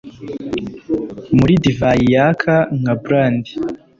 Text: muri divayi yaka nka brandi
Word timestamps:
muri 1.37 1.53
divayi 1.63 2.05
yaka 2.15 2.55
nka 2.79 2.93
brandi 3.01 3.51